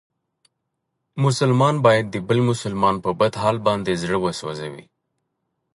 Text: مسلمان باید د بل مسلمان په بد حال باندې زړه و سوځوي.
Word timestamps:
مسلمان 1.23 1.75
باید 1.85 2.05
د 2.09 2.15
بل 2.27 2.39
مسلمان 2.49 2.95
په 3.05 3.09
بد 3.19 3.33
حال 3.41 3.57
باندې 3.67 3.99
زړه 4.03 4.17
و 4.19 4.25
سوځوي. 4.39 4.85